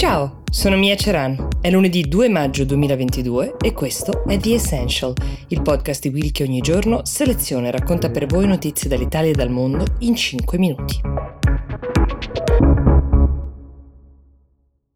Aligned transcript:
Ciao, 0.00 0.44
sono 0.50 0.78
Mia 0.78 0.96
Ceran. 0.96 1.48
È 1.60 1.68
lunedì 1.68 2.08
2 2.08 2.30
maggio 2.30 2.64
2022 2.64 3.56
e 3.60 3.74
questo 3.74 4.24
è 4.26 4.38
The 4.38 4.54
Essential, 4.54 5.12
il 5.48 5.60
podcast 5.60 6.00
di 6.00 6.08
Will 6.08 6.30
che 6.30 6.42
ogni 6.42 6.62
giorno 6.62 7.04
seleziona 7.04 7.68
e 7.68 7.70
racconta 7.70 8.08
per 8.08 8.24
voi 8.24 8.46
notizie 8.46 8.88
dall'Italia 8.88 9.32
e 9.32 9.34
dal 9.34 9.50
mondo 9.50 9.84
in 9.98 10.14
5 10.14 10.56
minuti. 10.56 11.00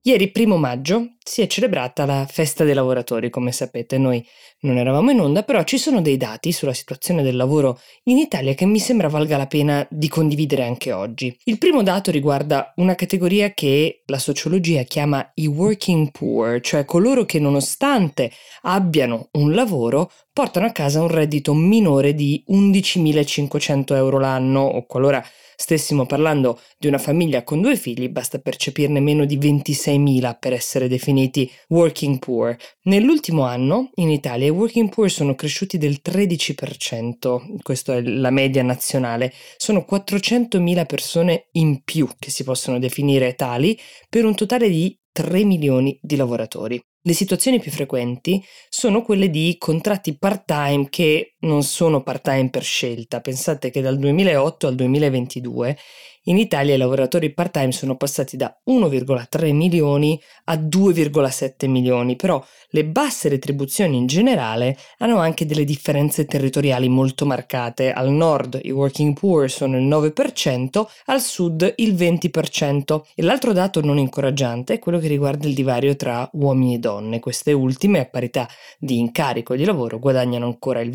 Ieri, 0.00 0.30
primo 0.30 0.56
maggio, 0.56 1.16
si 1.22 1.42
è 1.42 1.46
celebrata 1.46 2.06
la 2.06 2.24
festa 2.26 2.64
dei 2.64 2.72
lavoratori, 2.72 3.28
come 3.28 3.52
sapete. 3.52 3.98
Noi 3.98 4.26
non 4.60 4.78
eravamo 4.78 5.10
in 5.10 5.20
onda, 5.20 5.42
però 5.42 5.62
ci 5.64 5.78
sono 5.78 6.00
dei 6.00 6.16
dati 6.16 6.52
sulla 6.52 6.72
situazione 6.72 7.22
del 7.22 7.36
lavoro 7.36 7.78
in 8.04 8.18
Italia 8.18 8.54
che 8.54 8.66
mi 8.66 8.78
sembra 8.78 9.08
valga 9.08 9.36
la 9.36 9.46
pena 9.46 9.86
di 9.90 10.08
condividere 10.08 10.64
anche 10.64 10.92
oggi. 10.92 11.36
Il 11.44 11.58
primo 11.58 11.82
dato 11.82 12.10
riguarda 12.10 12.72
una 12.76 12.94
categoria 12.94 13.52
che 13.52 14.02
la 14.06 14.18
sociologia 14.18 14.82
chiama 14.82 15.30
i 15.34 15.46
working 15.46 16.10
poor, 16.10 16.60
cioè 16.60 16.84
coloro 16.84 17.24
che 17.24 17.38
nonostante 17.38 18.30
abbiano 18.62 19.28
un 19.32 19.52
lavoro 19.52 20.10
portano 20.32 20.66
a 20.66 20.70
casa 20.70 21.00
un 21.00 21.08
reddito 21.08 21.54
minore 21.54 22.14
di 22.14 22.44
11.500 22.48 23.94
euro 23.94 24.18
l'anno 24.18 24.60
o 24.60 24.84
qualora 24.84 25.24
stessimo 25.56 26.04
parlando 26.04 26.60
di 26.78 26.86
una 26.86 26.98
famiglia 26.98 27.42
con 27.42 27.60
due 27.60 27.76
figli, 27.76 28.10
basta 28.10 28.38
percepirne 28.38 29.00
meno 29.00 29.24
di 29.24 29.38
26.000 29.38 30.36
per 30.38 30.52
essere 30.52 30.86
definiti 30.86 31.50
working 31.68 32.18
poor. 32.18 32.54
Nell'ultimo 32.82 33.44
anno 33.44 33.90
in 33.94 34.10
Italia 34.10 34.45
i 34.46 34.50
working 34.50 34.88
poor 34.88 35.10
sono 35.10 35.34
cresciuti 35.34 35.78
del 35.78 36.00
13%, 36.04 37.58
questa 37.62 37.96
è 37.96 38.02
la 38.02 38.30
media 38.30 38.62
nazionale, 38.62 39.32
sono 39.56 39.84
400.000 39.88 40.86
persone 40.86 41.48
in 41.52 41.82
più 41.82 42.08
che 42.18 42.30
si 42.30 42.44
possono 42.44 42.78
definire 42.78 43.34
tali 43.34 43.78
per 44.08 44.24
un 44.24 44.34
totale 44.34 44.68
di 44.68 44.98
3 45.12 45.44
milioni 45.44 45.98
di 46.02 46.16
lavoratori. 46.16 46.80
Le 47.06 47.12
situazioni 47.12 47.60
più 47.60 47.70
frequenti 47.70 48.42
sono 48.68 49.02
quelle 49.02 49.30
di 49.30 49.54
contratti 49.58 50.18
part-time 50.18 50.88
che 50.90 51.35
non 51.46 51.62
sono 51.62 52.02
part-time 52.02 52.50
per 52.50 52.62
scelta. 52.62 53.20
Pensate 53.20 53.70
che 53.70 53.80
dal 53.80 53.98
2008 53.98 54.66
al 54.66 54.74
2022 54.74 55.76
in 56.28 56.38
Italia 56.38 56.74
i 56.74 56.78
lavoratori 56.78 57.32
part-time 57.32 57.70
sono 57.70 57.96
passati 57.96 58.36
da 58.36 58.52
1,3 58.68 59.52
milioni 59.52 60.20
a 60.46 60.56
2,7 60.56 61.68
milioni, 61.68 62.16
però 62.16 62.44
le 62.70 62.84
basse 62.84 63.28
retribuzioni 63.28 63.96
in 63.96 64.06
generale 64.06 64.76
hanno 64.98 65.18
anche 65.18 65.46
delle 65.46 65.62
differenze 65.62 66.24
territoriali 66.24 66.88
molto 66.88 67.26
marcate. 67.26 67.92
Al 67.92 68.10
nord 68.10 68.58
i 68.64 68.72
working 68.72 69.16
poor 69.16 69.48
sono 69.48 69.78
il 69.78 69.86
9%, 69.86 70.84
al 71.04 71.20
sud 71.20 71.74
il 71.76 71.94
20%. 71.94 73.02
E 73.14 73.22
l'altro 73.22 73.52
dato 73.52 73.80
non 73.80 73.96
incoraggiante 73.96 74.74
è 74.74 74.78
quello 74.80 74.98
che 74.98 75.06
riguarda 75.06 75.46
il 75.46 75.54
divario 75.54 75.94
tra 75.94 76.28
uomini 76.32 76.74
e 76.74 76.78
donne. 76.78 77.20
Queste 77.20 77.52
ultime, 77.52 78.00
a 78.00 78.06
parità 78.06 78.48
di 78.80 78.98
incarico 78.98 79.54
di 79.54 79.64
lavoro, 79.64 80.00
guadagnano 80.00 80.46
ancora 80.46 80.80
il 80.80 80.90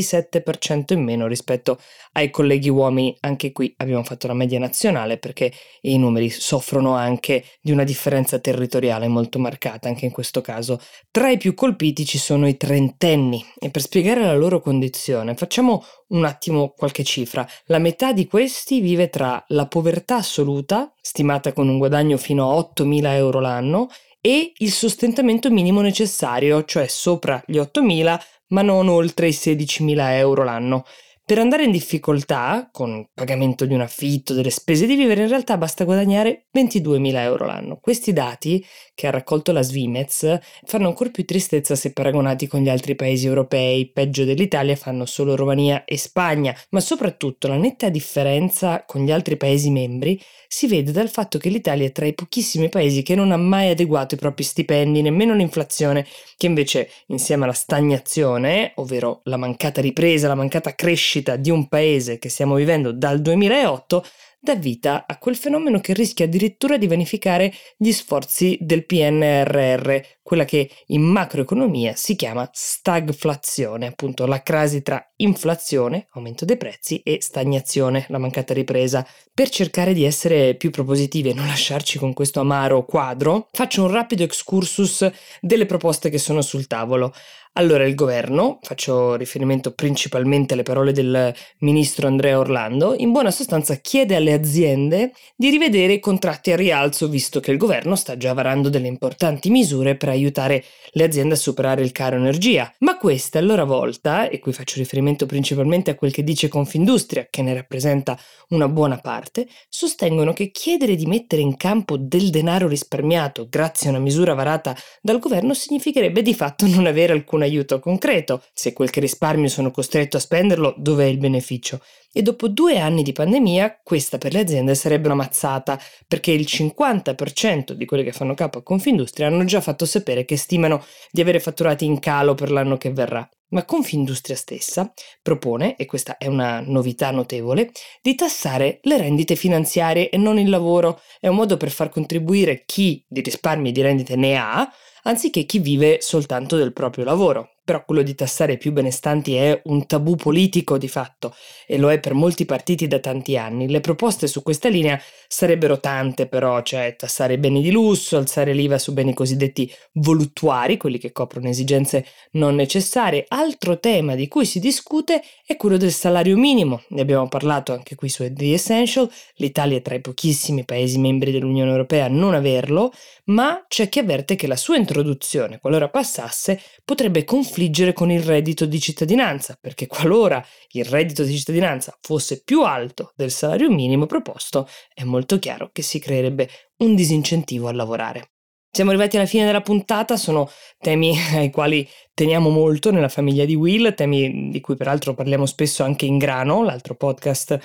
27% 0.00 0.92
in 0.92 1.02
meno 1.02 1.26
rispetto 1.26 1.78
ai 2.12 2.30
colleghi 2.30 2.68
uomini. 2.68 3.16
Anche 3.20 3.52
qui 3.52 3.74
abbiamo 3.78 4.02
fatto 4.02 4.26
la 4.26 4.34
media 4.34 4.58
nazionale 4.58 5.18
perché 5.18 5.52
i 5.82 5.98
numeri 5.98 6.30
soffrono 6.30 6.94
anche 6.94 7.44
di 7.60 7.72
una 7.72 7.84
differenza 7.84 8.38
territoriale 8.38 9.08
molto 9.08 9.38
marcata 9.38 9.88
anche 9.88 10.04
in 10.04 10.12
questo 10.12 10.40
caso. 10.40 10.80
Tra 11.10 11.30
i 11.30 11.38
più 11.38 11.54
colpiti 11.54 12.04
ci 12.04 12.18
sono 12.18 12.46
i 12.48 12.56
trentenni 12.56 13.44
e 13.58 13.70
per 13.70 13.82
spiegare 13.82 14.22
la 14.22 14.36
loro 14.36 14.60
condizione 14.60 15.34
facciamo 15.34 15.84
un 16.08 16.24
attimo 16.24 16.74
qualche 16.76 17.04
cifra. 17.04 17.46
La 17.66 17.78
metà 17.78 18.12
di 18.12 18.26
questi 18.26 18.80
vive 18.80 19.08
tra 19.08 19.42
la 19.48 19.66
povertà 19.66 20.16
assoluta, 20.16 20.92
stimata 21.00 21.52
con 21.52 21.68
un 21.68 21.78
guadagno 21.78 22.16
fino 22.16 22.50
a 22.50 22.58
8.000 22.58 23.14
euro 23.14 23.40
l'anno, 23.40 23.88
e 24.26 24.52
il 24.56 24.72
sostentamento 24.72 25.52
minimo 25.52 25.80
necessario, 25.80 26.64
cioè 26.64 26.88
sopra 26.88 27.40
gli 27.46 27.58
8.000 27.58 28.18
ma 28.48 28.62
non 28.62 28.88
oltre 28.88 29.28
i 29.28 29.32
16.000 29.32 30.16
euro 30.16 30.44
l'anno. 30.44 30.84
Per 31.28 31.40
andare 31.40 31.64
in 31.64 31.72
difficoltà, 31.72 32.68
con 32.70 32.98
il 32.98 33.08
pagamento 33.12 33.66
di 33.66 33.74
un 33.74 33.80
affitto, 33.80 34.32
delle 34.32 34.50
spese 34.50 34.86
di 34.86 34.94
vivere, 34.94 35.22
in 35.22 35.28
realtà 35.28 35.56
basta 35.56 35.82
guadagnare 35.82 36.46
22.000 36.56 37.16
euro 37.16 37.46
l'anno. 37.46 37.80
Questi 37.80 38.12
dati, 38.12 38.64
che 38.94 39.08
ha 39.08 39.10
raccolto 39.10 39.50
la 39.50 39.62
Svimez, 39.62 40.38
fanno 40.64 40.86
ancora 40.86 41.10
più 41.10 41.24
tristezza 41.24 41.74
se 41.74 41.92
paragonati 41.92 42.46
con 42.46 42.60
gli 42.60 42.68
altri 42.68 42.94
paesi 42.94 43.26
europei. 43.26 43.90
Peggio 43.90 44.22
dell'Italia 44.22 44.76
fanno 44.76 45.04
solo 45.04 45.34
Romania 45.34 45.84
e 45.84 45.98
Spagna, 45.98 46.56
ma 46.70 46.78
soprattutto 46.78 47.48
la 47.48 47.56
netta 47.56 47.88
differenza 47.88 48.84
con 48.86 49.02
gli 49.02 49.10
altri 49.10 49.36
paesi 49.36 49.68
membri 49.70 50.22
si 50.48 50.68
vede 50.68 50.92
dal 50.92 51.10
fatto 51.10 51.38
che 51.38 51.48
l'Italia 51.48 51.86
è 51.86 51.92
tra 51.92 52.06
i 52.06 52.14
pochissimi 52.14 52.68
paesi 52.68 53.02
che 53.02 53.16
non 53.16 53.32
ha 53.32 53.36
mai 53.36 53.70
adeguato 53.70 54.14
i 54.14 54.18
propri 54.18 54.44
stipendi, 54.44 55.02
nemmeno 55.02 55.34
l'inflazione, 55.34 56.06
che 56.36 56.46
invece 56.46 56.88
insieme 57.06 57.44
alla 57.44 57.52
stagnazione, 57.52 58.72
ovvero 58.76 59.20
la 59.24 59.36
mancata 59.36 59.80
ripresa, 59.80 60.28
la 60.28 60.34
mancata 60.34 60.74
crescita, 60.74 61.14
crescita 61.16 61.36
di 61.36 61.50
un 61.50 61.68
paese 61.68 62.18
che 62.18 62.28
stiamo 62.28 62.54
vivendo 62.56 62.92
dal 62.92 63.20
2008 63.20 64.04
dà 64.38 64.54
vita 64.54 65.04
a 65.06 65.18
quel 65.18 65.36
fenomeno 65.36 65.80
che 65.80 65.92
rischia 65.92 66.26
addirittura 66.26 66.76
di 66.76 66.86
vanificare 66.86 67.52
gli 67.76 67.90
sforzi 67.90 68.56
del 68.60 68.86
PNRR, 68.86 69.96
quella 70.26 70.44
che 70.44 70.68
in 70.86 71.02
macroeconomia 71.02 71.94
si 71.94 72.16
chiama 72.16 72.50
stagflazione, 72.52 73.86
appunto 73.86 74.26
la 74.26 74.42
crasi 74.42 74.82
tra 74.82 75.00
inflazione, 75.18 76.08
aumento 76.14 76.44
dei 76.44 76.56
prezzi, 76.56 77.00
e 77.04 77.18
stagnazione, 77.20 78.06
la 78.08 78.18
mancata 78.18 78.52
ripresa. 78.52 79.06
Per 79.32 79.48
cercare 79.50 79.94
di 79.94 80.02
essere 80.02 80.56
più 80.56 80.70
propositivi 80.70 81.28
e 81.28 81.34
non 81.34 81.46
lasciarci 81.46 81.96
con 81.98 82.12
questo 82.12 82.40
amaro 82.40 82.84
quadro, 82.84 83.46
faccio 83.52 83.84
un 83.84 83.92
rapido 83.92 84.24
excursus 84.24 85.08
delle 85.40 85.64
proposte 85.64 86.10
che 86.10 86.18
sono 86.18 86.42
sul 86.42 86.66
tavolo. 86.66 87.12
Allora 87.58 87.86
il 87.86 87.94
governo, 87.94 88.58
faccio 88.60 89.14
riferimento 89.14 89.72
principalmente 89.72 90.52
alle 90.52 90.62
parole 90.62 90.92
del 90.92 91.34
ministro 91.60 92.06
Andrea 92.06 92.38
Orlando, 92.38 92.94
in 92.98 93.12
buona 93.12 93.30
sostanza 93.30 93.76
chiede 93.76 94.14
alle 94.14 94.34
aziende 94.34 95.12
di 95.34 95.48
rivedere 95.48 95.94
i 95.94 96.00
contratti 96.00 96.52
a 96.52 96.56
rialzo 96.56 97.08
visto 97.08 97.40
che 97.40 97.52
il 97.52 97.56
governo 97.56 97.96
sta 97.96 98.18
già 98.18 98.34
varando 98.34 98.68
delle 98.68 98.88
importanti 98.88 99.48
misure 99.48 99.96
per 99.96 100.10
aiutare 100.16 100.64
le 100.92 101.04
aziende 101.04 101.34
a 101.34 101.36
superare 101.36 101.82
il 101.82 101.92
caro 101.92 102.16
energia. 102.16 102.72
Ma 102.80 102.96
queste 102.96 103.38
a 103.38 103.40
loro 103.40 103.64
volta, 103.64 104.28
e 104.28 104.38
qui 104.38 104.52
faccio 104.52 104.78
riferimento 104.78 105.26
principalmente 105.26 105.90
a 105.90 105.94
quel 105.94 106.12
che 106.12 106.24
dice 106.24 106.48
Confindustria, 106.48 107.28
che 107.30 107.42
ne 107.42 107.54
rappresenta 107.54 108.18
una 108.48 108.68
buona 108.68 108.98
parte, 108.98 109.46
sostengono 109.68 110.32
che 110.32 110.50
chiedere 110.50 110.96
di 110.96 111.06
mettere 111.06 111.42
in 111.42 111.56
campo 111.56 111.96
del 111.96 112.30
denaro 112.30 112.68
risparmiato 112.68 113.46
grazie 113.48 113.88
a 113.88 113.92
una 113.92 114.00
misura 114.00 114.34
varata 114.34 114.76
dal 115.00 115.18
governo 115.18 115.54
significherebbe 115.54 116.22
di 116.22 116.34
fatto 116.34 116.66
non 116.66 116.86
avere 116.86 117.12
alcuna 117.12 117.44
aiuto 117.44 117.78
concreto. 117.78 118.42
Se 118.52 118.72
quel 118.72 118.90
che 118.90 119.00
risparmio 119.00 119.48
sono 119.48 119.70
costretto 119.70 120.16
a 120.16 120.20
spenderlo, 120.20 120.74
dov'è 120.76 121.04
il 121.04 121.18
beneficio? 121.18 121.80
E 122.16 122.22
dopo 122.22 122.48
due 122.48 122.78
anni 122.78 123.02
di 123.02 123.12
pandemia, 123.12 123.80
questa 123.82 124.16
per 124.16 124.32
le 124.32 124.40
aziende 124.40 124.74
sarebbe 124.74 125.08
una 125.08 125.16
mazzata, 125.16 125.78
perché 126.08 126.30
il 126.30 126.46
50% 126.48 127.72
di 127.72 127.84
quelli 127.84 128.04
che 128.04 128.12
fanno 128.12 128.32
capo 128.32 128.56
a 128.56 128.62
Confindustria 128.62 129.26
hanno 129.26 129.44
già 129.44 129.60
fatto 129.60 129.84
sapere 130.06 130.24
che 130.24 130.36
stimano 130.36 130.84
di 131.10 131.20
avere 131.20 131.40
fatturati 131.40 131.84
in 131.84 131.98
calo 131.98 132.34
per 132.34 132.52
l'anno 132.52 132.76
che 132.76 132.92
verrà. 132.92 133.28
Ma 133.48 133.64
Confindustria 133.64 134.36
stessa 134.36 134.92
propone, 135.22 135.76
e 135.76 135.86
questa 135.86 136.16
è 136.16 136.26
una 136.26 136.60
novità 136.60 137.10
notevole, 137.10 137.70
di 138.02 138.14
tassare 138.14 138.78
le 138.82 138.96
rendite 138.96 139.36
finanziarie 139.36 140.10
e 140.10 140.16
non 140.16 140.38
il 140.38 140.48
lavoro. 140.48 141.00
È 141.20 141.28
un 141.28 141.36
modo 141.36 141.56
per 141.56 141.70
far 141.70 141.88
contribuire 141.88 142.64
chi 142.64 143.04
di 143.08 143.20
risparmi 143.20 143.68
e 143.68 143.72
di 143.72 143.82
rendite 143.82 144.16
ne 144.16 144.36
ha 144.36 144.68
anziché 145.06 145.44
chi 145.44 145.58
vive 145.58 145.98
soltanto 146.00 146.56
del 146.56 146.72
proprio 146.72 147.04
lavoro. 147.04 147.50
Però 147.66 147.84
quello 147.84 148.02
di 148.02 148.14
tassare 148.14 148.52
i 148.52 148.58
più 148.58 148.70
benestanti 148.70 149.34
è 149.34 149.60
un 149.64 149.88
tabù 149.88 150.14
politico 150.14 150.78
di 150.78 150.86
fatto 150.86 151.34
e 151.66 151.78
lo 151.78 151.90
è 151.90 151.98
per 151.98 152.14
molti 152.14 152.44
partiti 152.44 152.86
da 152.86 153.00
tanti 153.00 153.36
anni. 153.36 153.68
Le 153.68 153.80
proposte 153.80 154.28
su 154.28 154.44
questa 154.44 154.68
linea 154.68 154.96
sarebbero 155.26 155.80
tante 155.80 156.28
però, 156.28 156.62
cioè 156.62 156.94
tassare 156.96 157.32
i 157.32 157.38
beni 157.38 157.62
di 157.62 157.72
lusso, 157.72 158.18
alzare 158.18 158.52
l'IVA 158.52 158.78
su 158.78 158.92
beni 158.92 159.14
cosiddetti 159.14 159.68
voluttuari, 159.94 160.76
quelli 160.76 160.98
che 160.98 161.10
coprono 161.10 161.48
esigenze 161.48 162.06
non 162.32 162.54
necessarie. 162.54 163.24
Altro 163.26 163.80
tema 163.80 164.14
di 164.14 164.28
cui 164.28 164.46
si 164.46 164.60
discute 164.60 165.20
è 165.44 165.56
quello 165.56 165.76
del 165.76 165.90
salario 165.90 166.36
minimo. 166.36 166.82
Ne 166.90 167.00
abbiamo 167.00 167.26
parlato 167.26 167.72
anche 167.72 167.96
qui 167.96 168.08
su 168.08 168.32
The 168.32 168.52
Essential. 168.52 169.10
L'Italia 169.38 169.78
è 169.78 169.82
tra 169.82 169.96
i 169.96 170.00
pochissimi 170.00 170.64
paesi 170.64 171.00
membri 171.00 171.32
dell'Unione 171.32 171.72
Europea 171.72 172.04
a 172.04 172.10
non 172.10 172.34
averlo, 172.34 172.92
ma 173.24 173.64
c'è 173.66 173.88
chi 173.88 173.98
avverte 173.98 174.36
che 174.36 174.46
la 174.46 174.54
sua 174.54 174.76
introduzione, 174.96 175.58
qualora 175.58 175.88
passasse, 175.88 176.60
potrebbe 176.84 177.24
confliggere 177.24 177.92
con 177.92 178.10
il 178.10 178.22
reddito 178.22 178.64
di 178.64 178.80
cittadinanza, 178.80 179.58
perché 179.60 179.86
qualora 179.86 180.44
il 180.70 180.84
reddito 180.84 181.22
di 181.22 181.36
cittadinanza 181.36 181.96
fosse 182.00 182.42
più 182.42 182.62
alto 182.62 183.12
del 183.14 183.30
salario 183.30 183.70
minimo 183.70 184.06
proposto, 184.06 184.68
è 184.94 185.04
molto 185.04 185.38
chiaro 185.38 185.70
che 185.72 185.82
si 185.82 185.98
creerebbe 185.98 186.48
un 186.78 186.94
disincentivo 186.94 187.68
a 187.68 187.72
lavorare. 187.72 188.30
Siamo 188.70 188.90
arrivati 188.90 189.16
alla 189.16 189.26
fine 189.26 189.46
della 189.46 189.62
puntata, 189.62 190.16
sono 190.16 190.50
temi 190.78 191.14
ai 191.34 191.50
quali 191.50 191.86
teniamo 192.14 192.50
molto 192.50 192.90
nella 192.90 193.08
famiglia 193.08 193.44
di 193.44 193.54
Will, 193.54 193.94
temi 193.94 194.48
di 194.50 194.60
cui 194.60 194.76
peraltro 194.76 195.14
parliamo 195.14 195.46
spesso 195.46 195.82
anche 195.82 196.06
in 196.06 196.18
grano, 196.18 196.62
l'altro 196.62 196.94
podcast 196.94 197.58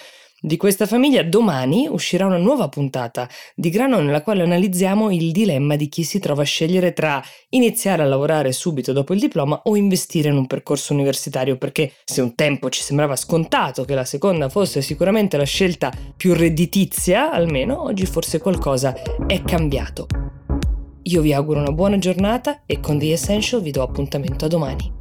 Di 0.43 0.57
questa 0.57 0.87
famiglia 0.87 1.21
domani 1.21 1.87
uscirà 1.87 2.25
una 2.25 2.39
nuova 2.39 2.67
puntata 2.67 3.29
di 3.53 3.69
Grano 3.69 3.99
nella 3.99 4.23
quale 4.23 4.41
analizziamo 4.41 5.11
il 5.11 5.31
dilemma 5.31 5.75
di 5.75 5.87
chi 5.87 6.01
si 6.01 6.17
trova 6.17 6.41
a 6.41 6.45
scegliere 6.45 6.93
tra 6.93 7.23
iniziare 7.49 8.01
a 8.01 8.07
lavorare 8.07 8.51
subito 8.51 8.91
dopo 8.91 9.13
il 9.13 9.19
diploma 9.19 9.61
o 9.65 9.75
investire 9.75 10.29
in 10.29 10.37
un 10.37 10.47
percorso 10.47 10.93
universitario, 10.93 11.57
perché 11.57 11.91
se 12.05 12.21
un 12.21 12.33
tempo 12.33 12.69
ci 12.71 12.81
sembrava 12.81 13.15
scontato 13.15 13.85
che 13.85 13.93
la 13.93 14.03
seconda 14.03 14.49
fosse 14.49 14.81
sicuramente 14.81 15.37
la 15.37 15.43
scelta 15.43 15.93
più 16.17 16.33
redditizia, 16.33 17.29
almeno 17.31 17.83
oggi 17.83 18.07
forse 18.07 18.39
qualcosa 18.39 18.95
è 19.27 19.43
cambiato. 19.43 20.07
Io 21.03 21.21
vi 21.21 21.33
auguro 21.33 21.59
una 21.59 21.71
buona 21.71 21.99
giornata 21.99 22.63
e 22.65 22.79
con 22.79 22.97
The 22.97 23.11
Essential 23.11 23.61
vi 23.61 23.69
do 23.69 23.83
appuntamento 23.83 24.45
a 24.45 24.47
domani. 24.47 25.00